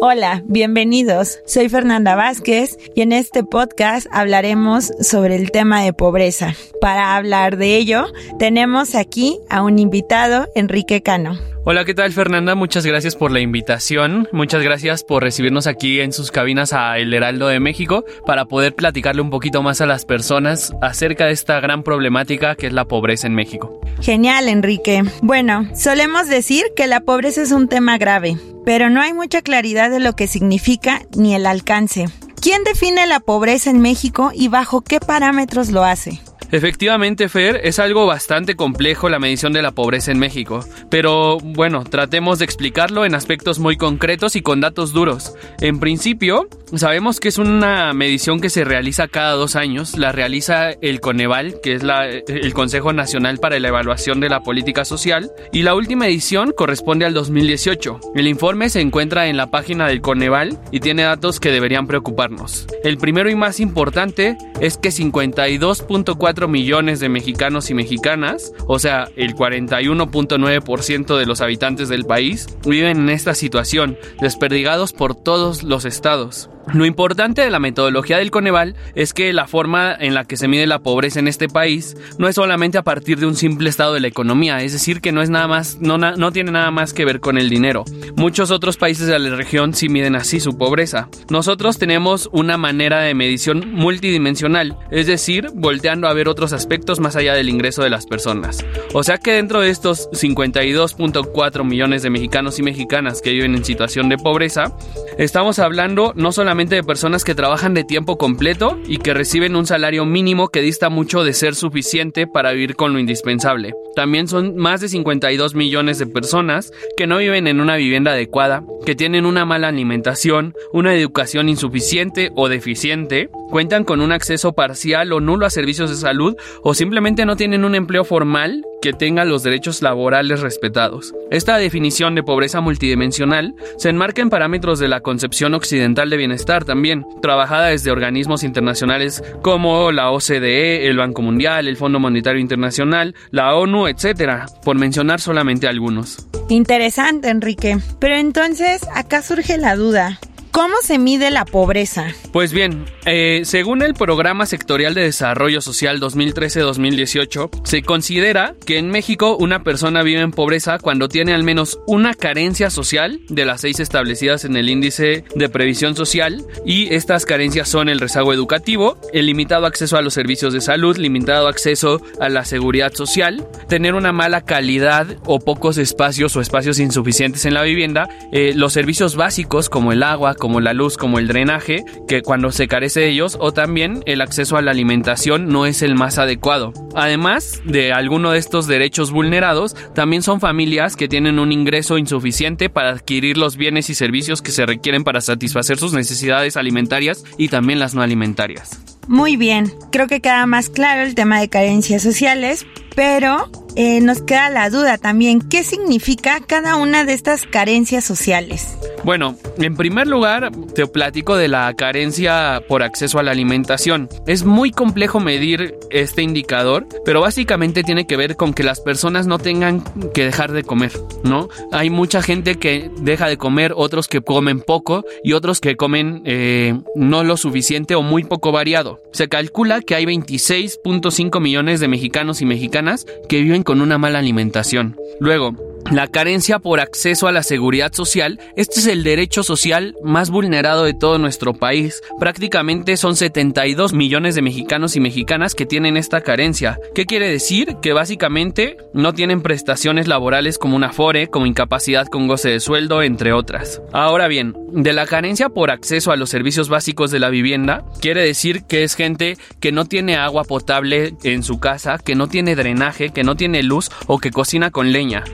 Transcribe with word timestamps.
Hola, 0.00 0.44
bienvenidos. 0.46 1.40
Soy 1.44 1.68
Fernanda 1.68 2.14
Vázquez 2.14 2.78
y 2.94 3.00
en 3.00 3.10
este 3.10 3.42
podcast 3.42 4.06
hablaremos 4.12 4.92
sobre 5.00 5.34
el 5.34 5.50
tema 5.50 5.82
de 5.82 5.92
pobreza. 5.92 6.54
Para 6.80 7.16
hablar 7.16 7.56
de 7.56 7.76
ello, 7.76 8.06
tenemos 8.38 8.94
aquí 8.94 9.40
a 9.50 9.62
un 9.62 9.80
invitado, 9.80 10.46
Enrique 10.54 11.02
Cano. 11.02 11.36
Hola, 11.64 11.84
¿qué 11.84 11.94
tal 11.94 12.12
Fernanda? 12.12 12.54
Muchas 12.54 12.86
gracias 12.86 13.16
por 13.16 13.32
la 13.32 13.40
invitación. 13.40 14.28
Muchas 14.32 14.62
gracias 14.62 15.02
por 15.02 15.24
recibirnos 15.24 15.66
aquí 15.66 16.00
en 16.00 16.12
sus 16.12 16.30
cabinas 16.30 16.72
a 16.72 16.96
El 16.98 17.12
Heraldo 17.12 17.48
de 17.48 17.58
México 17.58 18.04
para 18.24 18.44
poder 18.46 18.74
platicarle 18.74 19.20
un 19.20 19.30
poquito 19.30 19.62
más 19.62 19.80
a 19.80 19.86
las 19.86 20.04
personas 20.04 20.72
acerca 20.80 21.26
de 21.26 21.32
esta 21.32 21.58
gran 21.60 21.82
problemática 21.82 22.54
que 22.54 22.68
es 22.68 22.72
la 22.72 22.86
pobreza 22.86 23.26
en 23.26 23.34
México. 23.34 23.80
Genial, 24.00 24.48
Enrique. 24.48 25.02
Bueno, 25.22 25.68
solemos 25.74 26.28
decir 26.28 26.66
que 26.76 26.86
la 26.86 27.00
pobreza 27.00 27.42
es 27.42 27.52
un 27.52 27.68
tema 27.68 27.98
grave, 27.98 28.38
pero 28.68 28.90
no 28.90 29.00
hay 29.00 29.14
mucha 29.14 29.40
claridad 29.40 29.90
de 29.90 29.98
lo 29.98 30.14
que 30.14 30.26
significa 30.26 31.00
ni 31.16 31.34
el 31.34 31.46
alcance. 31.46 32.04
¿Quién 32.38 32.64
define 32.64 33.06
la 33.06 33.18
pobreza 33.18 33.70
en 33.70 33.80
México 33.80 34.30
y 34.34 34.48
bajo 34.48 34.82
qué 34.82 35.00
parámetros 35.00 35.70
lo 35.70 35.84
hace? 35.84 36.20
Efectivamente, 36.50 37.28
Fer, 37.28 37.60
es 37.64 37.78
algo 37.78 38.06
bastante 38.06 38.56
complejo 38.56 39.08
la 39.08 39.18
medición 39.18 39.52
de 39.52 39.60
la 39.60 39.72
pobreza 39.72 40.12
en 40.12 40.18
México, 40.18 40.64
pero 40.90 41.38
bueno, 41.38 41.84
tratemos 41.84 42.38
de 42.38 42.46
explicarlo 42.46 43.04
en 43.04 43.14
aspectos 43.14 43.58
muy 43.58 43.76
concretos 43.76 44.34
y 44.34 44.40
con 44.40 44.60
datos 44.60 44.92
duros. 44.94 45.34
En 45.60 45.78
principio, 45.78 46.48
sabemos 46.74 47.20
que 47.20 47.28
es 47.28 47.36
una 47.36 47.92
medición 47.92 48.40
que 48.40 48.48
se 48.48 48.64
realiza 48.64 49.08
cada 49.08 49.32
dos 49.32 49.56
años, 49.56 49.98
la 49.98 50.12
realiza 50.12 50.70
el 50.70 51.00
Coneval, 51.00 51.56
que 51.62 51.74
es 51.74 51.82
el 52.28 52.54
Consejo 52.54 52.94
Nacional 52.94 53.38
para 53.38 53.58
la 53.58 53.68
Evaluación 53.68 54.20
de 54.20 54.30
la 54.30 54.42
Política 54.42 54.86
Social, 54.86 55.30
y 55.52 55.62
la 55.62 55.74
última 55.74 56.06
edición 56.06 56.54
corresponde 56.56 57.04
al 57.04 57.12
2018. 57.12 58.00
El 58.14 58.26
informe 58.26 58.70
se 58.70 58.80
encuentra 58.80 59.28
en 59.28 59.36
la 59.36 59.50
página 59.50 59.86
del 59.86 60.00
Coneval 60.00 60.58
y 60.70 60.80
tiene 60.80 61.02
datos 61.02 61.40
que 61.40 61.50
deberían 61.50 61.86
preocuparnos. 61.86 62.66
El 62.84 62.96
primero 62.96 63.28
y 63.28 63.34
más 63.34 63.60
importante 63.60 64.38
es 64.60 64.78
que 64.78 64.88
52.4 64.88 66.37
millones 66.46 67.00
de 67.00 67.08
mexicanos 67.08 67.70
y 67.70 67.74
mexicanas, 67.74 68.52
o 68.66 68.78
sea, 68.78 69.08
el 69.16 69.34
41.9% 69.34 71.18
de 71.18 71.26
los 71.26 71.40
habitantes 71.40 71.88
del 71.88 72.04
país, 72.04 72.46
viven 72.66 72.98
en 72.98 73.08
esta 73.08 73.34
situación, 73.34 73.98
desperdigados 74.20 74.92
por 74.92 75.16
todos 75.16 75.64
los 75.64 75.84
estados. 75.84 76.50
Lo 76.74 76.84
importante 76.84 77.40
de 77.40 77.50
la 77.50 77.60
metodología 77.60 78.18
del 78.18 78.30
Coneval 78.30 78.74
es 78.94 79.14
que 79.14 79.32
la 79.32 79.46
forma 79.46 79.96
en 79.98 80.12
la 80.12 80.24
que 80.24 80.36
se 80.36 80.48
mide 80.48 80.66
la 80.66 80.80
pobreza 80.80 81.18
en 81.18 81.26
este 81.26 81.48
país 81.48 81.96
no 82.18 82.28
es 82.28 82.34
solamente 82.34 82.76
a 82.76 82.82
partir 82.82 83.18
de 83.18 83.26
un 83.26 83.36
simple 83.36 83.70
estado 83.70 83.94
de 83.94 84.00
la 84.00 84.08
economía, 84.08 84.62
es 84.62 84.72
decir, 84.72 85.00
que 85.00 85.10
no 85.10 85.22
es 85.22 85.30
nada 85.30 85.48
más, 85.48 85.78
no, 85.80 85.96
no 85.96 86.32
tiene 86.32 86.50
nada 86.50 86.70
más 86.70 86.92
que 86.92 87.06
ver 87.06 87.20
con 87.20 87.38
el 87.38 87.48
dinero. 87.48 87.84
Muchos 88.16 88.50
otros 88.50 88.76
países 88.76 89.06
de 89.06 89.18
la 89.18 89.34
región 89.34 89.72
sí 89.72 89.88
miden 89.88 90.14
así 90.14 90.40
su 90.40 90.58
pobreza. 90.58 91.08
Nosotros 91.30 91.78
tenemos 91.78 92.28
una 92.32 92.58
manera 92.58 93.00
de 93.00 93.14
medición 93.14 93.72
multidimensional, 93.72 94.76
es 94.90 95.06
decir, 95.06 95.50
volteando 95.54 96.06
a 96.06 96.12
ver 96.12 96.28
otros 96.28 96.52
aspectos 96.52 97.00
más 97.00 97.16
allá 97.16 97.34
del 97.34 97.48
ingreso 97.48 97.82
de 97.82 97.90
las 97.90 98.06
personas. 98.06 98.64
O 98.92 99.02
sea 99.02 99.16
que 99.16 99.32
dentro 99.32 99.62
de 99.62 99.70
estos 99.70 100.10
52.4 100.10 101.64
millones 101.64 102.02
de 102.02 102.10
mexicanos 102.10 102.58
y 102.58 102.62
mexicanas 102.62 103.22
que 103.22 103.32
viven 103.32 103.54
en 103.54 103.64
situación 103.64 104.10
de 104.10 104.18
pobreza, 104.18 104.76
estamos 105.16 105.58
hablando 105.58 106.12
no 106.14 106.30
solamente 106.32 106.57
de 106.66 106.82
personas 106.82 107.22
que 107.22 107.36
trabajan 107.36 107.72
de 107.72 107.84
tiempo 107.84 108.18
completo 108.18 108.76
y 108.88 108.98
que 108.98 109.14
reciben 109.14 109.54
un 109.54 109.64
salario 109.64 110.04
mínimo 110.04 110.48
que 110.48 110.60
dista 110.60 110.88
mucho 110.88 111.22
de 111.22 111.32
ser 111.32 111.54
suficiente 111.54 112.26
para 112.26 112.50
vivir 112.50 112.74
con 112.74 112.92
lo 112.92 112.98
indispensable. 112.98 113.74
También 113.94 114.26
son 114.26 114.56
más 114.56 114.80
de 114.80 114.88
52 114.88 115.54
millones 115.54 115.98
de 115.98 116.06
personas 116.06 116.72
que 116.96 117.06
no 117.06 117.18
viven 117.18 117.46
en 117.46 117.60
una 117.60 117.76
vivienda 117.76 118.10
adecuada, 118.10 118.64
que 118.84 118.96
tienen 118.96 119.24
una 119.24 119.44
mala 119.44 119.68
alimentación, 119.68 120.54
una 120.72 120.94
educación 120.94 121.48
insuficiente 121.48 122.32
o 122.34 122.48
deficiente, 122.48 123.30
cuentan 123.50 123.84
con 123.84 124.00
un 124.00 124.12
acceso 124.12 124.52
parcial 124.52 125.12
o 125.12 125.20
nulo 125.20 125.46
a 125.46 125.50
servicios 125.50 125.90
de 125.90 125.96
salud 125.96 126.36
o 126.62 126.74
simplemente 126.74 127.26
no 127.26 127.36
tienen 127.36 127.64
un 127.64 127.74
empleo 127.74 128.04
formal 128.04 128.64
que 128.80 128.92
tenga 128.92 129.24
los 129.24 129.42
derechos 129.42 129.82
laborales 129.82 130.40
respetados. 130.40 131.14
Esta 131.30 131.56
definición 131.58 132.14
de 132.14 132.22
pobreza 132.22 132.60
multidimensional 132.60 133.54
se 133.76 133.88
enmarca 133.88 134.22
en 134.22 134.30
parámetros 134.30 134.78
de 134.78 134.88
la 134.88 135.00
concepción 135.00 135.54
occidental 135.54 136.10
de 136.10 136.16
bienestar 136.16 136.64
también, 136.64 137.04
trabajada 137.20 137.66
desde 137.66 137.90
organismos 137.90 138.44
internacionales 138.44 139.22
como 139.42 139.92
la 139.92 140.10
OCDE, 140.10 140.86
el 140.88 140.96
Banco 140.96 141.22
Mundial, 141.22 141.66
el 141.66 141.76
Fondo 141.76 141.98
Monetario 141.98 142.40
Internacional, 142.40 143.14
la 143.30 143.54
ONU, 143.54 143.88
etc., 143.88 144.46
por 144.64 144.76
mencionar 144.76 145.20
solamente 145.20 145.66
algunos. 145.66 146.26
Interesante, 146.48 147.28
Enrique. 147.28 147.78
Pero 147.98 148.16
entonces, 148.16 148.80
acá 148.94 149.22
surge 149.22 149.58
la 149.58 149.76
duda. 149.76 150.18
¿Cómo 150.58 150.74
se 150.82 150.98
mide 150.98 151.30
la 151.30 151.44
pobreza? 151.44 152.08
Pues 152.32 152.52
bien, 152.52 152.84
eh, 153.06 153.42
según 153.44 153.80
el 153.80 153.94
Programa 153.94 154.44
Sectorial 154.44 154.92
de 154.92 155.02
Desarrollo 155.02 155.60
Social 155.60 156.00
2013-2018, 156.00 157.50
se 157.62 157.82
considera 157.82 158.56
que 158.66 158.78
en 158.78 158.90
México 158.90 159.36
una 159.36 159.62
persona 159.62 160.02
vive 160.02 160.20
en 160.20 160.32
pobreza 160.32 160.80
cuando 160.80 161.08
tiene 161.08 161.32
al 161.32 161.44
menos 161.44 161.78
una 161.86 162.12
carencia 162.12 162.70
social 162.70 163.20
de 163.28 163.44
las 163.44 163.60
seis 163.60 163.78
establecidas 163.78 164.44
en 164.44 164.56
el 164.56 164.68
índice 164.68 165.22
de 165.32 165.48
previsión 165.48 165.94
social 165.94 166.44
y 166.66 166.92
estas 166.92 167.24
carencias 167.24 167.68
son 167.68 167.88
el 167.88 168.00
rezago 168.00 168.32
educativo, 168.32 168.98
el 169.12 169.26
limitado 169.26 169.64
acceso 169.64 169.96
a 169.96 170.02
los 170.02 170.14
servicios 170.14 170.52
de 170.52 170.60
salud, 170.60 170.96
limitado 170.96 171.46
acceso 171.46 172.02
a 172.18 172.28
la 172.28 172.44
seguridad 172.44 172.92
social, 172.94 173.46
tener 173.68 173.94
una 173.94 174.10
mala 174.10 174.40
calidad 174.40 175.06
o 175.24 175.38
pocos 175.38 175.78
espacios 175.78 176.34
o 176.34 176.40
espacios 176.40 176.80
insuficientes 176.80 177.44
en 177.44 177.54
la 177.54 177.62
vivienda, 177.62 178.08
eh, 178.32 178.54
los 178.56 178.72
servicios 178.72 179.14
básicos 179.14 179.70
como 179.70 179.92
el 179.92 180.02
agua, 180.02 180.34
como 180.34 180.47
la 180.60 180.72
luz, 180.72 180.96
como 180.96 181.18
el 181.18 181.28
drenaje, 181.28 181.84
que 182.08 182.22
cuando 182.22 182.50
se 182.50 182.68
carece 182.68 183.00
de 183.00 183.10
ellos, 183.10 183.36
o 183.40 183.52
también 183.52 184.02
el 184.06 184.20
acceso 184.20 184.56
a 184.56 184.62
la 184.62 184.70
alimentación 184.70 185.48
no 185.48 185.66
es 185.66 185.82
el 185.82 185.94
más 185.94 186.18
adecuado. 186.18 186.72
Además 186.94 187.60
de 187.64 187.92
alguno 187.92 188.32
de 188.32 188.38
estos 188.38 188.66
derechos 188.66 189.10
vulnerados, 189.10 189.76
también 189.94 190.22
son 190.22 190.40
familias 190.40 190.96
que 190.96 191.08
tienen 191.08 191.38
un 191.38 191.52
ingreso 191.52 191.98
insuficiente 191.98 192.70
para 192.70 192.90
adquirir 192.90 193.36
los 193.36 193.56
bienes 193.56 193.90
y 193.90 193.94
servicios 193.94 194.42
que 194.42 194.50
se 194.50 194.66
requieren 194.66 195.04
para 195.04 195.20
satisfacer 195.20 195.78
sus 195.78 195.92
necesidades 195.92 196.56
alimentarias 196.56 197.24
y 197.36 197.48
también 197.48 197.78
las 197.78 197.94
no 197.94 198.02
alimentarias. 198.02 198.97
Muy 199.08 199.36
bien, 199.36 199.72
creo 199.90 200.06
que 200.06 200.20
queda 200.20 200.46
más 200.46 200.68
claro 200.68 201.02
el 201.02 201.14
tema 201.14 201.40
de 201.40 201.48
carencias 201.48 202.02
sociales, 202.02 202.66
pero 202.94 203.50
eh, 203.74 204.00
nos 204.00 204.22
queda 204.22 204.50
la 204.50 204.70
duda 204.70 204.98
también, 204.98 205.40
¿qué 205.40 205.62
significa 205.62 206.40
cada 206.46 206.76
una 206.76 207.04
de 207.04 207.12
estas 207.12 207.46
carencias 207.46 208.04
sociales? 208.04 208.76
Bueno, 209.04 209.36
en 209.58 209.76
primer 209.76 210.08
lugar, 210.08 210.50
te 210.74 210.86
platico 210.86 211.36
de 211.36 211.46
la 211.46 211.72
carencia 211.74 212.60
por 212.68 212.82
acceso 212.82 213.18
a 213.18 213.22
la 213.22 213.30
alimentación. 213.30 214.08
Es 214.26 214.44
muy 214.44 214.72
complejo 214.72 215.20
medir 215.20 215.76
este 215.90 216.22
indicador, 216.22 216.86
pero 217.04 217.20
básicamente 217.20 217.84
tiene 217.84 218.06
que 218.06 218.16
ver 218.16 218.34
con 218.34 218.52
que 218.52 218.64
las 218.64 218.80
personas 218.80 219.28
no 219.28 219.38
tengan 219.38 219.84
que 220.12 220.24
dejar 220.24 220.50
de 220.50 220.64
comer, 220.64 220.92
¿no? 221.22 221.48
Hay 221.70 221.90
mucha 221.90 222.20
gente 222.20 222.56
que 222.56 222.90
deja 223.00 223.28
de 223.28 223.36
comer, 223.36 223.72
otros 223.76 224.08
que 224.08 224.20
comen 224.20 224.60
poco 224.60 225.04
y 225.22 225.34
otros 225.34 225.60
que 225.60 225.76
comen 225.76 226.22
eh, 226.24 226.78
no 226.96 227.22
lo 227.22 227.36
suficiente 227.36 227.94
o 227.94 228.02
muy 228.02 228.24
poco 228.24 228.50
variado. 228.50 228.97
Se 229.12 229.28
calcula 229.28 229.80
que 229.80 229.94
hay 229.94 230.04
26.5 230.04 231.40
millones 231.40 231.80
de 231.80 231.88
mexicanos 231.88 232.40
y 232.42 232.46
mexicanas 232.46 233.06
que 233.28 233.40
viven 233.40 233.62
con 233.62 233.80
una 233.80 233.98
mala 233.98 234.18
alimentación. 234.18 234.96
Luego, 235.20 235.54
la 235.90 236.06
carencia 236.06 236.58
por 236.58 236.80
acceso 236.80 237.28
a 237.28 237.32
la 237.32 237.42
seguridad 237.42 237.92
social, 237.92 238.38
este 238.56 238.80
es 238.80 238.86
el 238.86 239.04
derecho 239.04 239.42
social 239.42 239.96
más 240.02 240.28
vulnerado 240.30 240.84
de 240.84 240.92
todo 240.92 241.18
nuestro 241.18 241.54
país. 241.54 242.02
Prácticamente 242.20 242.96
son 242.96 243.16
72 243.16 243.94
millones 243.94 244.34
de 244.34 244.42
mexicanos 244.42 244.96
y 244.96 245.00
mexicanas 245.00 245.54
que 245.54 245.66
tienen 245.66 245.96
esta 245.96 246.20
carencia. 246.20 246.78
¿Qué 246.94 247.06
quiere 247.06 247.30
decir? 247.30 247.76
Que 247.80 247.94
básicamente 247.94 248.76
no 248.92 249.14
tienen 249.14 249.40
prestaciones 249.40 250.08
laborales 250.08 250.58
como 250.58 250.76
una 250.76 250.92
FORE, 250.92 251.28
como 251.28 251.46
incapacidad 251.46 252.06
con 252.06 252.28
goce 252.28 252.50
de 252.50 252.60
sueldo, 252.60 253.02
entre 253.02 253.32
otras. 253.32 253.80
Ahora 253.92 254.28
bien, 254.28 254.54
de 254.70 254.92
la 254.92 255.06
carencia 255.06 255.48
por 255.48 255.70
acceso 255.70 256.12
a 256.12 256.16
los 256.16 256.28
servicios 256.28 256.68
básicos 256.68 257.10
de 257.10 257.18
la 257.18 257.30
vivienda, 257.30 257.84
quiere 258.00 258.22
decir 258.22 258.64
que 258.64 258.84
es 258.84 258.94
gente 258.94 259.38
que 259.60 259.72
no 259.72 259.86
tiene 259.86 260.16
agua 260.16 260.44
potable 260.44 261.14
en 261.22 261.42
su 261.42 261.58
casa, 261.58 261.98
que 261.98 262.14
no 262.14 262.28
tiene 262.28 262.54
drenaje, 262.54 263.10
que 263.10 263.24
no 263.24 263.36
tiene 263.36 263.62
luz 263.62 263.90
o 264.06 264.18
que 264.18 264.30
cocina 264.30 264.70
con 264.70 264.92
leña. 264.92 265.24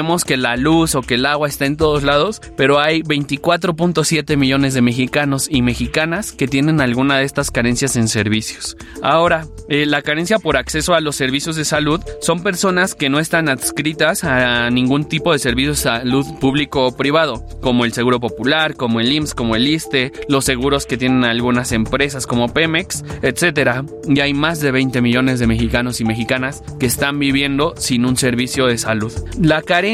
Que 0.00 0.38
la 0.38 0.56
luz 0.56 0.94
o 0.94 1.02
que 1.02 1.16
el 1.16 1.26
agua 1.26 1.46
está 1.46 1.66
en 1.66 1.76
todos 1.76 2.02
lados, 2.02 2.40
pero 2.56 2.80
hay 2.80 3.02
24.7 3.02 4.36
millones 4.36 4.72
de 4.72 4.80
mexicanos 4.80 5.46
y 5.50 5.60
mexicanas 5.60 6.32
que 6.32 6.48
tienen 6.48 6.80
alguna 6.80 7.18
de 7.18 7.24
estas 7.24 7.50
carencias 7.50 7.96
en 7.96 8.08
servicios. 8.08 8.78
Ahora, 9.02 9.46
eh, 9.68 9.84
la 9.84 10.00
carencia 10.00 10.38
por 10.38 10.56
acceso 10.56 10.94
a 10.94 11.00
los 11.00 11.16
servicios 11.16 11.54
de 11.54 11.66
salud 11.66 12.00
son 12.22 12.42
personas 12.42 12.94
que 12.94 13.10
no 13.10 13.20
están 13.20 13.50
adscritas 13.50 14.24
a 14.24 14.70
ningún 14.70 15.04
tipo 15.04 15.32
de 15.32 15.38
servicio 15.38 15.72
de 15.72 15.76
salud 15.76 16.26
público 16.40 16.86
o 16.86 16.96
privado, 16.96 17.44
como 17.60 17.84
el 17.84 17.92
Seguro 17.92 18.18
Popular, 18.18 18.74
como 18.74 19.00
el 19.00 19.12
IMSS, 19.12 19.34
como 19.34 19.54
el 19.54 19.68
ISTE, 19.68 20.12
los 20.28 20.46
seguros 20.46 20.86
que 20.86 20.96
tienen 20.96 21.24
algunas 21.24 21.72
empresas 21.72 22.26
como 22.26 22.52
Pemex, 22.52 23.04
etc. 23.22 23.84
Y 24.08 24.18
hay 24.20 24.32
más 24.32 24.60
de 24.60 24.70
20 24.70 25.02
millones 25.02 25.38
de 25.38 25.46
mexicanos 25.46 26.00
y 26.00 26.04
mexicanas 26.04 26.64
que 26.80 26.86
están 26.86 27.18
viviendo 27.18 27.74
sin 27.76 28.06
un 28.06 28.16
servicio 28.16 28.66
de 28.66 28.78
salud. 28.78 29.12
La 29.38 29.62
carencia 29.62 29.89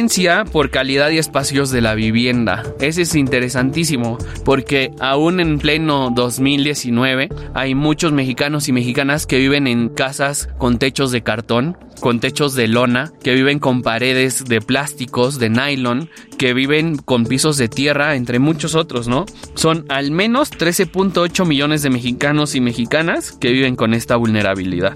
por 0.52 0.68
calidad 0.70 1.08
y 1.08 1.16
espacios 1.16 1.70
de 1.70 1.80
la 1.80 1.94
vivienda. 1.94 2.62
Ese 2.80 3.02
es 3.02 3.14
interesantísimo 3.14 4.18
porque 4.44 4.90
aún 5.00 5.40
en 5.40 5.58
pleno 5.58 6.10
2019 6.14 7.30
hay 7.54 7.74
muchos 7.74 8.12
mexicanos 8.12 8.68
y 8.68 8.72
mexicanas 8.72 9.26
que 9.26 9.38
viven 9.38 9.66
en 9.66 9.88
casas 9.88 10.50
con 10.58 10.78
techos 10.78 11.12
de 11.12 11.22
cartón, 11.22 11.78
con 12.00 12.20
techos 12.20 12.54
de 12.54 12.68
lona, 12.68 13.10
que 13.22 13.32
viven 13.32 13.58
con 13.58 13.80
paredes 13.80 14.44
de 14.44 14.60
plásticos, 14.60 15.38
de 15.38 15.48
nylon, 15.48 16.10
que 16.36 16.52
viven 16.52 16.98
con 16.98 17.24
pisos 17.24 17.56
de 17.56 17.68
tierra, 17.68 18.16
entre 18.16 18.38
muchos 18.38 18.74
otros, 18.74 19.08
¿no? 19.08 19.24
Son 19.54 19.86
al 19.88 20.10
menos 20.10 20.52
13.8 20.52 21.46
millones 21.46 21.82
de 21.82 21.88
mexicanos 21.88 22.54
y 22.54 22.60
mexicanas 22.60 23.32
que 23.32 23.50
viven 23.50 23.76
con 23.76 23.94
esta 23.94 24.16
vulnerabilidad. 24.16 24.94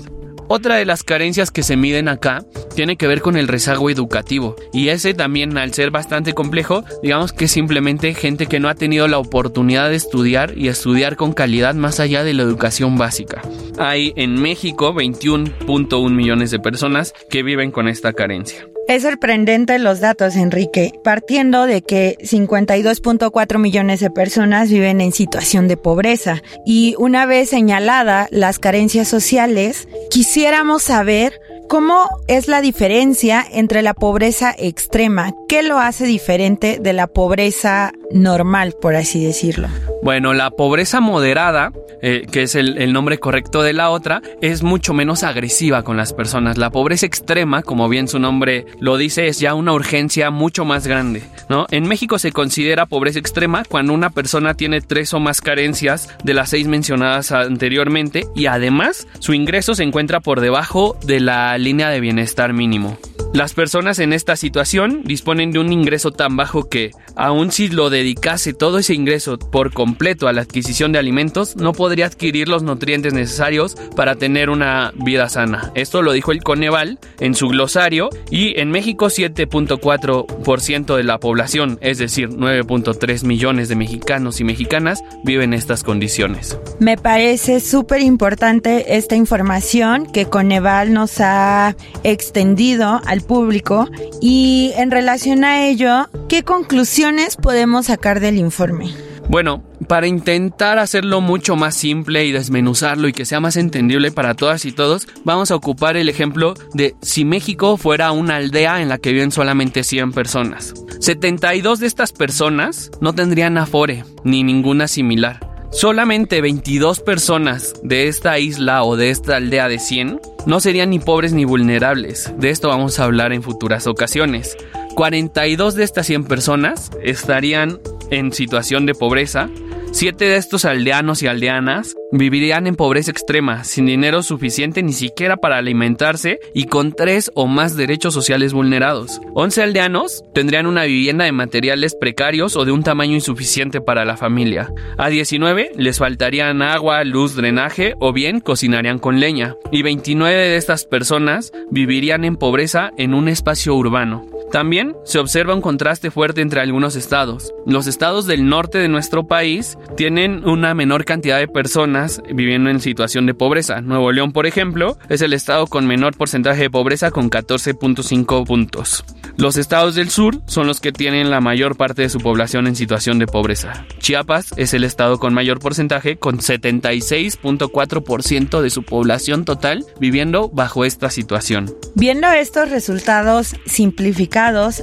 Otra 0.53 0.75
de 0.75 0.85
las 0.85 1.05
carencias 1.05 1.53
que 1.53 1.63
se 1.63 1.77
miden 1.77 2.09
acá 2.09 2.45
tiene 2.75 2.97
que 2.97 3.07
ver 3.07 3.21
con 3.21 3.37
el 3.37 3.47
rezago 3.47 3.89
educativo 3.89 4.57
y 4.73 4.89
ese 4.89 5.15
también 5.15 5.57
al 5.57 5.73
ser 5.73 5.93
bastante 5.93 6.33
complejo, 6.33 6.83
digamos 7.05 7.33
que 7.33 7.47
simplemente 7.47 8.15
gente 8.15 8.47
que 8.47 8.59
no 8.59 8.69
ha 8.69 8.75
tenido 8.75 9.07
la 9.07 9.19
oportunidad 9.19 9.91
de 9.91 9.95
estudiar 9.95 10.59
y 10.59 10.67
estudiar 10.67 11.15
con 11.15 11.35
calidad 11.35 11.77
más 11.77 12.01
allá 12.01 12.25
de 12.25 12.35
la 12.35 12.43
educación 12.43 12.99
básica. 12.99 13.43
Hay 13.79 14.13
en 14.17 14.43
México 14.43 14.93
21.1 14.93 16.11
millones 16.11 16.51
de 16.51 16.59
personas 16.59 17.15
que 17.31 17.45
viven 17.45 17.71
con 17.71 17.87
esta 17.87 18.13
carencia. 18.13 18.70
Es 18.91 19.05
sorprendente 19.05 19.79
los 19.79 20.01
datos, 20.01 20.35
Enrique, 20.35 20.91
partiendo 21.05 21.67
de 21.67 21.81
que 21.81 22.17
52.4 22.23 23.59
millones 23.59 24.01
de 24.01 24.11
personas 24.11 24.69
viven 24.69 25.01
en 25.01 25.13
situación 25.13 25.69
de 25.69 25.77
pobreza. 25.77 26.43
Y 26.67 26.97
una 26.99 27.25
vez 27.25 27.51
señalada 27.51 28.27
las 28.33 28.59
carencias 28.59 29.07
sociales, 29.07 29.87
quisiéramos 30.11 30.83
saber 30.83 31.41
¿Cómo 31.69 32.09
es 32.27 32.49
la 32.49 32.61
diferencia 32.61 33.47
entre 33.49 33.83
la 33.83 33.95
pobreza 33.95 34.53
extrema? 34.59 35.33
¿Qué 35.49 35.63
lo 35.63 35.79
hace 35.79 36.05
diferente 36.05 36.81
de 36.83 36.93
la 36.93 37.07
pobreza 37.07 37.93
normal, 38.11 38.75
por 38.83 38.97
así 38.97 39.25
decirlo? 39.25 39.69
Bueno, 40.03 40.33
la 40.33 40.51
pobreza 40.51 41.01
moderada, 41.01 41.73
eh, 42.01 42.27
que 42.31 42.43
es 42.43 42.55
el, 42.55 42.93
nombre 42.93 43.19
correcto 43.19 43.63
de 43.63 43.75
la 43.75 43.91
otra, 43.91 44.23
es 44.41 44.63
mucho 44.63 44.95
menos 44.95 45.23
agresiva 45.23 45.83
con 45.83 45.99
las 45.99 46.15
personas. 46.15 46.57
La 46.57 46.71
pobreza 46.71 47.05
extrema, 47.05 47.63
como 47.63 47.89
bien 47.89 48.09
su 48.09 48.19
nombre 48.19 48.65
lo 48.79 48.97
dice, 48.97 49.29
es 49.29 49.41
ya 49.41 49.55
una 49.55 49.75
urgencia 49.75 50.31
mucho 50.31 50.65
más 50.65 50.87
grande, 50.87 51.23
¿no? 51.51 51.67
En 51.71 51.87
México 51.87 52.19
se 52.19 52.33
considera 52.33 52.87
pobreza 52.87 53.19
extrema 53.19 53.65
cuando 53.69 53.93
una 53.93 54.09
persona 54.09 54.55
tiene 54.55 54.81
tres 54.81 55.13
o 55.13 55.21
más 55.21 55.43
carencias 55.43 56.09
de 56.25 56.35
las 56.35 56.49
seis 56.49 56.67
mencionadas 56.67 57.31
anteriormente 57.33 58.27
y 58.35 58.47
además 58.47 59.07
su 59.19 59.35
ingreso 59.35 59.75
se 59.75 59.83
encuentra 59.83 60.21
por 60.21 60.41
debajo 60.41 60.97
de 61.05 61.21
la 61.21 61.59
línea 61.59 61.91
de 61.91 62.01
bienestar 62.01 62.55
mínimo. 62.55 62.99
Las 63.33 63.55
personas 63.55 64.01
en 64.01 64.13
esta 64.13 64.35
situación 64.35 65.03
disponen 65.05 65.53
de 65.53 65.61
un 65.61 65.73
ingreso 65.73 66.11
tan 66.11 66.37
bajo 66.37 66.69
que, 66.69 66.91
aun 67.15 67.53
si 67.53 67.69
lo 67.69 67.89
dedicase 67.89 68.53
todo 68.53 68.79
ese 68.79 68.95
ingreso 68.95 69.39
por 69.39 69.73
completo 69.73 70.27
a 70.27 70.33
la 70.33 70.43
adquisición 70.43 70.91
de 70.91 70.99
alimentos, 70.99 71.55
no 71.55 71.73
podría 71.73 72.07
adquirir 72.07 72.49
los 72.49 72.65
nutrientes 72.65 73.15
necesarios 73.15 73.77
para 73.95 74.17
tener 74.17 74.51
una 74.51 74.93
vida 74.97 75.29
sana. 75.29 75.71
Esto 75.77 76.03
lo 76.03 76.11
dijo 76.11 76.33
el 76.33 76.43
Coneval 76.43 76.99
en 77.21 77.37
su 77.37 77.47
glosario 77.47 78.11
y 78.33 78.59
en 78.59 78.73
México 78.73 79.07
7.4% 79.07 80.97
de 80.97 81.05
la 81.05 81.19
población, 81.19 81.79
es 81.83 81.99
decir, 81.99 82.31
9.3 82.31 83.25
millones 83.25 83.69
de 83.69 83.77
mexicanos 83.77 84.41
y 84.41 84.45
mexicanas, 84.45 85.05
viven 85.23 85.53
en 85.53 85.59
estas 85.59 85.85
condiciones. 85.85 86.59
Me 86.81 86.97
parece 86.97 87.61
súper 87.61 88.01
importante 88.01 88.97
esta 88.97 89.15
información 89.15 90.07
que 90.07 90.27
Coneval 90.27 90.93
nos 90.93 91.21
ha 91.21 91.77
extendido 92.03 93.01
al 93.07 93.20
público 93.23 93.89
y 94.21 94.73
en 94.77 94.91
relación 94.91 95.45
a 95.45 95.67
ello, 95.67 96.09
¿qué 96.29 96.43
conclusiones 96.43 97.37
podemos 97.37 97.87
sacar 97.87 98.21
del 98.21 98.37
informe? 98.37 98.95
Bueno, 99.31 99.63
para 99.87 100.09
intentar 100.09 100.81
hacerlo 100.81 101.21
mucho 101.21 101.55
más 101.55 101.77
simple 101.77 102.25
y 102.25 102.33
desmenuzarlo 102.33 103.07
y 103.07 103.13
que 103.13 103.25
sea 103.25 103.39
más 103.39 103.57
entendible 103.57 104.11
para 104.11 104.35
todas 104.35 104.65
y 104.65 104.73
todos, 104.73 105.07
vamos 105.25 105.53
a 105.53 105.55
ocupar 105.55 105.97
el 105.97 106.09
ejemplo 106.09 106.55
de 106.75 106.97
si 107.01 107.25
México 107.25 107.77
fuera 107.77 108.11
una 108.11 108.37
aldea 108.37 108.83
en 108.83 108.89
la 108.89 108.99
que 108.99 109.13
viven 109.13 109.31
solamente 109.31 109.85
100 109.85 110.13
personas. 110.13 110.75
72 110.99 111.79
de 111.79 111.87
estas 111.87 112.11
personas 112.11 112.91
no 113.01 113.13
tendrían 113.13 113.57
Afore 113.57 114.05
ni 114.25 114.43
ninguna 114.43 114.89
similar. 114.89 115.50
Solamente 115.73 116.41
22 116.41 116.99
personas 117.01 117.75
de 117.85 118.09
esta 118.09 118.39
isla 118.41 118.83
o 118.83 118.97
de 118.97 119.11
esta 119.11 119.37
aldea 119.37 119.69
de 119.69 119.79
100 119.79 120.21
no 120.45 120.59
serían 120.59 120.91
ni 120.91 120.99
pobres 120.99 121.33
ni 121.33 121.45
vulnerables. 121.45 122.33
De 122.39 122.51
esto 122.51 122.69
vamos 122.69 122.99
a 122.99 123.05
hablar 123.05 123.33
en 123.33 123.43
futuras 123.43 123.87
ocasiones. 123.87 124.57
42 124.97 125.77
de 125.77 125.85
estas 125.85 126.07
100 126.09 126.25
personas 126.25 126.91
estarían 127.03 127.81
en 128.11 128.33
situación 128.33 128.85
de 128.85 128.95
pobreza 128.95 129.49
Siete 129.93 130.27
de 130.27 130.37
estos 130.37 130.65
aldeanos 130.65 131.23
y 131.23 131.27
aldeanas 131.27 131.97
vivirían 132.13 132.69
en 132.69 132.77
pobreza 132.77 133.11
extrema, 133.11 133.65
sin 133.65 133.87
dinero 133.87 134.23
suficiente 134.23 134.85
ni 134.85 134.93
siquiera 134.93 135.37
para 135.37 135.59
alimentarse 135.59 136.39
y 136.55 136.65
con 136.65 136.93
tres 136.93 137.31
o 137.35 137.49
más 137.49 137.77
derechos 137.77 138.15
sociales 138.15 138.53
vulnerados. 138.53 139.21
Once 139.35 139.61
aldeanos 139.61 140.25
tendrían 140.33 140.67
una 140.67 140.85
vivienda 140.85 141.25
de 141.25 141.33
materiales 141.33 141.97
precarios 141.97 142.57
o 142.57 142.65
de 142.65 142.73
un 142.73 142.85
tamaño 142.85 143.15
insuficiente 143.15 143.81
para 143.81 144.05
la 144.05 144.17
familia. 144.17 144.73
A 144.97 145.09
19 145.09 145.73
les 145.77 145.99
faltarían 145.99 146.63
agua, 146.63 147.03
luz, 147.03 147.35
drenaje 147.35 147.95
o 147.99 148.13
bien 148.13 148.41
cocinarían 148.41 149.01
con 149.01 149.19
leña. 149.19 149.57
Y 149.73 149.83
29 149.83 150.35
de 150.35 150.57
estas 150.57 150.85
personas 150.85 151.53
vivirían 151.71 152.25
en 152.25 152.37
pobreza 152.37 152.93
en 152.97 153.13
un 153.13 153.29
espacio 153.29 153.75
urbano. 153.75 154.25
También 154.51 154.97
se 155.05 155.21
observa 155.21 155.55
un 155.55 155.61
contraste 155.61 156.11
fuerte 156.11 156.41
entre 156.41 156.61
algunos 156.61 156.97
estados. 156.97 157.55
Los 157.67 157.87
estados 157.87 158.27
del 158.27 158.49
norte 158.49 158.79
de 158.79 158.89
nuestro 158.89 159.29
país 159.29 159.79
tienen 159.97 160.45
una 160.49 160.75
menor 160.75 161.05
cantidad 161.05 161.39
de 161.39 161.47
personas 161.47 162.21
viviendo 162.35 162.69
en 162.69 162.81
situación 162.81 163.27
de 163.27 163.35
pobreza. 163.35 163.81
Nuevo 163.81 164.11
León, 164.11 164.33
por 164.33 164.47
ejemplo, 164.47 164.99
es 165.09 165.23
el 165.23 165.35
estado 165.35 165.69
con 165.69 165.87
menor 165.87 166.17
porcentaje 166.17 166.63
de 166.63 166.71
pobreza 166.71 167.13
con 167.13 167.31
14.5 167.31 168.45
puntos. 168.45 169.05
Los 169.37 169.57
estados 169.57 169.95
del 169.95 170.11
sur 170.11 170.41
son 170.47 170.67
los 170.67 170.81
que 170.81 170.91
tienen 170.91 171.31
la 171.31 171.41
mayor 171.41 171.77
parte 171.77 172.03
de 172.03 172.09
su 172.09 172.19
población 172.19 172.67
en 172.67 172.75
situación 172.75 173.21
de 173.21 173.29
pobreza. 173.29 173.87
Chiapas 174.01 174.53
es 174.57 174.75
el 174.75 174.83
estado 174.83 175.19
con 175.19 175.33
mayor 175.33 175.61
porcentaje 175.61 176.17
con 176.17 176.41
76.4% 176.41 178.61
de 178.61 178.71
su 178.71 178.83
población 178.83 179.45
total 179.45 179.85
viviendo 180.01 180.49
bajo 180.49 180.85
esta 180.85 181.09
situación. 181.09 181.73
Viendo 181.95 182.27
estos 182.29 182.71
resultados 182.71 183.55
simplificados, 183.65 184.40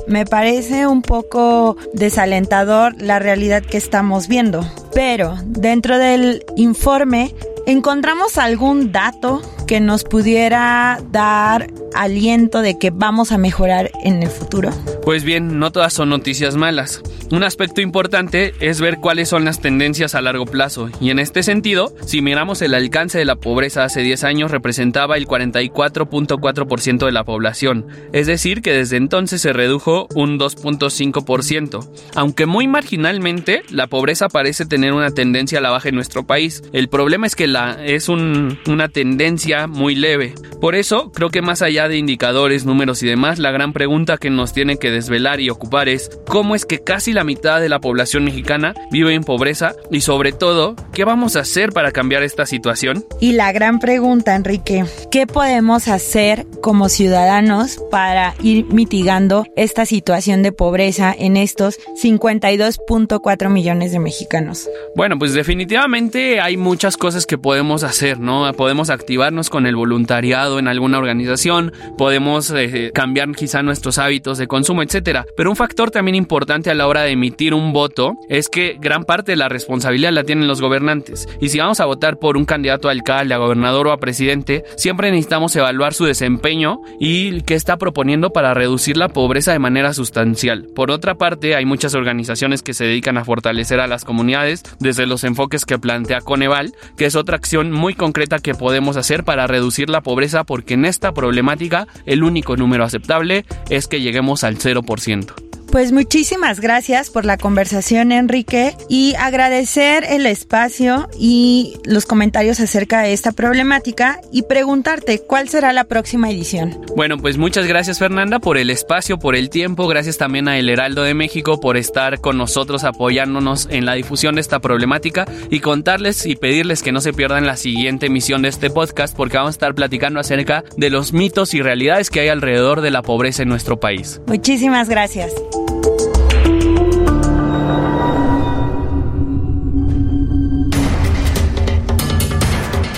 me 0.07 0.25
parece 0.25 0.85
un 0.85 1.01
poco 1.01 1.77
desalentador 1.93 2.93
la 3.01 3.17
realidad 3.17 3.63
que 3.63 3.77
estamos 3.77 4.27
viendo. 4.27 4.61
Pero 4.93 5.35
dentro 5.45 5.97
del 5.97 6.45
informe 6.55 7.33
encontramos 7.65 8.37
algún 8.37 8.91
dato 8.91 9.41
que 9.67 9.81
nos 9.81 10.05
pudiera 10.05 10.99
dar 11.11 11.67
aliento 11.93 12.61
de 12.61 12.79
que 12.79 12.89
vamos 12.89 13.31
a 13.31 13.37
mejorar 13.37 13.91
en 14.03 14.23
el 14.23 14.29
futuro? 14.29 14.71
Pues 15.03 15.23
bien, 15.23 15.59
no 15.59 15.71
todas 15.71 15.93
son 15.93 16.09
noticias 16.09 16.55
malas. 16.55 17.03
Un 17.29 17.43
aspecto 17.43 17.81
importante 17.81 18.53
es 18.61 18.79
ver 18.79 18.97
cuáles 18.97 19.27
son 19.27 19.43
las 19.43 19.59
tendencias 19.59 20.15
a 20.15 20.21
largo 20.21 20.45
plazo, 20.45 20.89
y 21.01 21.09
en 21.09 21.19
este 21.19 21.43
sentido, 21.43 21.93
si 22.05 22.21
miramos 22.21 22.61
el 22.61 22.73
alcance 22.73 23.17
de 23.17 23.25
la 23.25 23.35
pobreza 23.35 23.83
hace 23.83 24.01
10 24.01 24.23
años 24.23 24.51
representaba 24.51 25.17
el 25.17 25.27
44.4% 25.27 27.05
de 27.05 27.11
la 27.11 27.25
población, 27.25 27.85
es 28.13 28.27
decir, 28.27 28.61
que 28.61 28.71
desde 28.71 28.95
entonces 28.95 29.41
se 29.41 29.51
redujo 29.51 30.07
un 30.15 30.39
2.5%. 30.39 31.89
Aunque 32.15 32.45
muy 32.45 32.67
marginalmente, 32.67 33.63
la 33.69 33.87
pobreza 33.87 34.29
parece 34.29 34.65
tener 34.65 34.93
una 34.93 35.11
tendencia 35.11 35.59
a 35.59 35.61
la 35.61 35.71
baja 35.71 35.89
en 35.89 35.95
nuestro 35.95 36.25
país. 36.25 36.63
El 36.71 36.87
problema 36.87 37.27
es 37.27 37.35
que 37.35 37.47
la, 37.47 37.85
es 37.85 38.07
una 38.07 38.87
tendencia 38.87 39.56
muy 39.65 39.95
leve. 39.95 40.35
Por 40.61 40.75
eso, 40.75 41.11
creo 41.11 41.29
que 41.29 41.41
más 41.41 41.61
allá 41.61 41.87
de 41.87 41.97
indicadores, 41.97 42.65
números 42.65 43.01
y 43.01 43.07
demás, 43.07 43.39
la 43.39 43.51
gran 43.51 43.73
pregunta 43.73 44.17
que 44.17 44.29
nos 44.29 44.53
tiene 44.53 44.77
que 44.77 44.91
desvelar 44.91 45.39
y 45.39 45.49
ocupar 45.49 45.87
es 45.87 46.11
cómo 46.27 46.53
es 46.55 46.65
que 46.65 46.83
casi 46.83 47.13
la 47.13 47.23
mitad 47.23 47.59
de 47.61 47.69
la 47.69 47.79
población 47.79 48.23
mexicana 48.23 48.75
vive 48.91 49.13
en 49.13 49.23
pobreza 49.23 49.73
y 49.91 50.01
sobre 50.01 50.31
todo, 50.31 50.75
¿qué 50.93 51.05
vamos 51.05 51.35
a 51.35 51.41
hacer 51.41 51.71
para 51.71 51.91
cambiar 51.91 52.23
esta 52.23 52.45
situación? 52.45 53.05
Y 53.19 53.33
la 53.33 53.51
gran 53.51 53.79
pregunta, 53.79 54.35
Enrique, 54.35 54.85
¿qué 55.09 55.25
podemos 55.27 55.87
hacer 55.87 56.45
como 56.61 56.89
ciudadanos 56.89 57.79
para 57.89 58.35
ir 58.43 58.65
mitigando 58.65 59.45
esta 59.55 59.85
situación 59.85 60.43
de 60.43 60.51
pobreza 60.51 61.15
en 61.17 61.37
estos 61.37 61.77
52.4 62.01 63.49
millones 63.49 63.91
de 63.91 63.99
mexicanos? 63.99 64.69
Bueno, 64.95 65.17
pues 65.17 65.33
definitivamente 65.33 66.41
hay 66.41 66.57
muchas 66.57 66.97
cosas 66.97 67.25
que 67.25 67.37
podemos 67.37 67.83
hacer, 67.83 68.19
¿no? 68.19 68.51
Podemos 68.53 68.89
activarnos 68.89 69.46
con 69.49 69.65
el 69.65 69.75
voluntariado 69.75 70.59
en 70.59 70.67
alguna 70.67 70.97
organización, 70.97 71.73
podemos 71.97 72.51
eh, 72.51 72.91
cambiar 72.93 73.31
quizá 73.31 73.63
nuestros 73.63 73.97
hábitos 73.97 74.37
de 74.37 74.47
consumo, 74.47 74.83
etcétera. 74.83 75.25
Pero 75.35 75.49
un 75.49 75.55
factor 75.55 75.91
también 75.91 76.15
importante 76.15 76.69
a 76.69 76.75
la 76.75 76.87
hora 76.87 77.01
de 77.01 77.11
emitir 77.11 77.53
un 77.53 77.73
voto 77.73 78.15
es 78.29 78.49
que 78.49 78.77
gran 78.79 79.03
parte 79.03 79.33
de 79.33 79.37
la 79.37 79.49
responsabilidad 79.49 80.11
la 80.11 80.23
tienen 80.23 80.47
los 80.47 80.61
gobernantes. 80.61 81.27
Y 81.41 81.49
si 81.49 81.59
vamos 81.59 81.79
a 81.79 81.85
votar 81.85 82.17
por 82.19 82.37
un 82.37 82.45
candidato 82.45 82.87
a 82.87 82.91
alcalde, 82.91 83.33
a 83.33 83.37
gobernador 83.37 83.87
o 83.87 83.91
a 83.91 83.97
presidente, 83.97 84.63
siempre 84.75 85.11
necesitamos 85.11 85.55
evaluar 85.55 85.93
su 85.93 86.05
desempeño 86.05 86.79
y 86.99 87.41
qué 87.41 87.55
está 87.55 87.77
proponiendo 87.77 88.31
para 88.31 88.53
reducir 88.53 88.97
la 88.97 89.09
pobreza 89.09 89.51
de 89.51 89.59
manera 89.59 89.93
sustancial. 89.93 90.67
Por 90.75 90.91
otra 90.91 91.15
parte, 91.15 91.55
hay 91.55 91.65
muchas 91.65 91.93
organizaciones 91.95 92.61
que 92.61 92.73
se 92.73 92.85
dedican 92.85 93.17
a 93.17 93.25
fortalecer 93.25 93.79
a 93.79 93.87
las 93.87 94.05
comunidades 94.05 94.63
desde 94.79 95.05
los 95.05 95.23
enfoques 95.23 95.65
que 95.65 95.79
plantea 95.79 96.21
Coneval, 96.21 96.73
que 96.97 97.05
es 97.05 97.15
otra 97.15 97.35
acción 97.35 97.71
muy 97.71 97.93
concreta 97.93 98.39
que 98.39 98.53
podemos 98.53 98.97
hacer 98.97 99.23
para 99.37 99.45
reducir 99.45 99.87
la 99.87 100.01
pobreza 100.01 100.45
porque 100.45 100.73
en 100.73 100.83
esta 100.83 101.13
problemática 101.13 101.87
el 102.07 102.23
único 102.23 102.57
número 102.57 102.83
aceptable 102.83 103.45
es 103.69 103.87
que 103.87 104.01
lleguemos 104.01 104.43
al 104.43 104.57
0%. 104.57 105.31
Pues 105.77 105.91
muchísimas 105.91 106.59
gracias 106.59 107.11
por 107.11 107.23
la 107.23 107.37
conversación, 107.37 108.11
Enrique, 108.11 108.75
y 108.89 109.13
agradecer 109.13 110.03
el 110.09 110.25
espacio 110.25 111.07
y 111.19 111.75
los 111.85 112.07
comentarios 112.07 112.59
acerca 112.59 113.01
de 113.01 113.13
esta 113.13 113.31
problemática 113.31 114.19
y 114.31 114.41
preguntarte 114.41 115.19
cuál 115.19 115.49
será 115.49 115.73
la 115.73 115.83
próxima 115.83 116.31
edición. 116.31 116.81
Bueno, 116.95 117.19
pues 117.19 117.37
muchas 117.37 117.67
gracias, 117.67 117.99
Fernanda, 117.99 118.39
por 118.39 118.57
el 118.57 118.71
espacio, 118.71 119.19
por 119.19 119.35
el 119.35 119.51
tiempo. 119.51 119.87
Gracias 119.87 120.17
también 120.17 120.47
a 120.47 120.57
El 120.57 120.67
Heraldo 120.67 121.03
de 121.03 121.13
México 121.13 121.59
por 121.59 121.77
estar 121.77 122.21
con 122.21 122.39
nosotros 122.39 122.83
apoyándonos 122.83 123.67
en 123.69 123.85
la 123.85 123.93
difusión 123.93 124.33
de 124.33 124.41
esta 124.41 124.57
problemática 124.57 125.25
y 125.51 125.59
contarles 125.59 126.25
y 126.25 126.37
pedirles 126.37 126.81
que 126.81 126.91
no 126.91 127.01
se 127.01 127.13
pierdan 127.13 127.45
la 127.45 127.55
siguiente 127.55 128.07
emisión 128.07 128.41
de 128.41 128.49
este 128.49 128.71
podcast 128.71 129.15
porque 129.15 129.37
vamos 129.37 129.49
a 129.49 129.57
estar 129.57 129.75
platicando 129.75 130.19
acerca 130.19 130.63
de 130.75 130.89
los 130.89 131.13
mitos 131.13 131.53
y 131.53 131.61
realidades 131.61 132.09
que 132.09 132.21
hay 132.21 132.29
alrededor 132.29 132.81
de 132.81 132.89
la 132.89 133.03
pobreza 133.03 133.43
en 133.43 133.49
nuestro 133.49 133.79
país. 133.79 134.21
Muchísimas 134.25 134.89
gracias. 134.89 135.35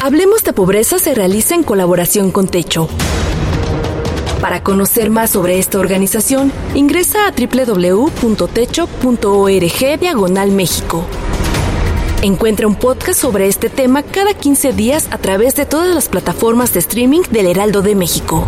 Hablemos 0.09 0.43
de 0.43 0.53
Pobreza 0.53 0.97
se 0.97 1.13
realiza 1.13 1.53
en 1.53 1.61
colaboración 1.61 2.31
con 2.31 2.47
Techo. 2.47 2.87
Para 4.41 4.63
conocer 4.63 5.11
más 5.11 5.29
sobre 5.29 5.59
esta 5.59 5.77
organización, 5.77 6.51
ingresa 6.73 7.27
a 7.27 7.31
www.techo.org 7.31 8.09
diagonal 9.99 10.49
México. 10.49 11.05
Encuentra 12.23 12.65
un 12.65 12.73
podcast 12.73 13.21
sobre 13.21 13.45
este 13.47 13.69
tema 13.69 14.01
cada 14.01 14.33
15 14.33 14.73
días 14.73 15.07
a 15.11 15.19
través 15.19 15.55
de 15.55 15.67
todas 15.67 15.93
las 15.93 16.09
plataformas 16.09 16.73
de 16.73 16.79
streaming 16.79 17.21
del 17.29 17.45
Heraldo 17.45 17.83
de 17.83 17.93
México. 17.93 18.47